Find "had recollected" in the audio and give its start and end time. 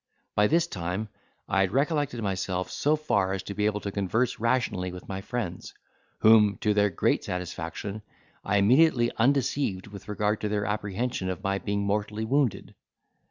1.61-2.23